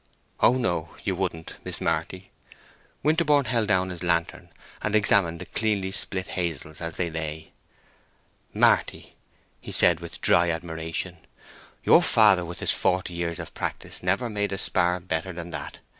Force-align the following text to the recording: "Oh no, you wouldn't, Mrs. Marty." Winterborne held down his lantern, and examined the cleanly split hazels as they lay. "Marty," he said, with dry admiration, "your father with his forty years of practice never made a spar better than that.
"Oh 0.39 0.57
no, 0.57 0.95
you 1.03 1.15
wouldn't, 1.15 1.57
Mrs. 1.63 1.79
Marty." 1.81 2.31
Winterborne 3.03 3.45
held 3.45 3.67
down 3.67 3.91
his 3.91 4.01
lantern, 4.01 4.49
and 4.81 4.95
examined 4.95 5.39
the 5.39 5.45
cleanly 5.45 5.91
split 5.91 6.29
hazels 6.29 6.81
as 6.81 6.95
they 6.95 7.11
lay. 7.11 7.51
"Marty," 8.51 9.15
he 9.59 9.71
said, 9.71 9.99
with 9.99 10.19
dry 10.19 10.49
admiration, 10.49 11.19
"your 11.83 12.01
father 12.01 12.43
with 12.43 12.61
his 12.61 12.71
forty 12.71 13.13
years 13.13 13.37
of 13.37 13.53
practice 13.53 14.01
never 14.01 14.27
made 14.27 14.51
a 14.51 14.57
spar 14.57 14.99
better 14.99 15.31
than 15.33 15.51
that. 15.51 15.77